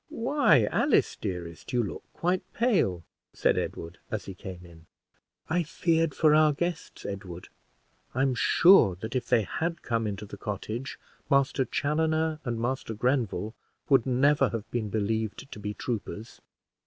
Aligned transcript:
"Why, 0.09 0.65
Alice, 0.71 1.15
dearest! 1.15 1.71
you 1.73 1.83
look 1.83 2.01
quite 2.11 2.41
pale!" 2.53 3.03
said 3.33 3.55
Edward, 3.55 3.99
as 4.09 4.25
he 4.25 4.33
came 4.33 4.65
in. 4.65 4.87
"I 5.47 5.61
feared 5.61 6.15
for 6.15 6.33
our 6.33 6.53
guests, 6.53 7.05
Edward. 7.05 7.49
I'm 8.15 8.33
sure 8.33 8.95
that 8.95 9.15
if 9.15 9.27
they 9.27 9.43
had 9.43 9.83
come 9.83 10.07
into 10.07 10.25
the 10.25 10.37
cottage, 10.37 10.97
Master 11.29 11.65
Chaloner 11.65 12.39
and 12.43 12.59
Master 12.59 12.95
Grenville 12.95 13.53
would 13.89 14.07
never 14.07 14.49
have 14.49 14.67
been 14.71 14.89
believed 14.89 15.51
to 15.51 15.59
be 15.59 15.75
troopers." 15.75 16.41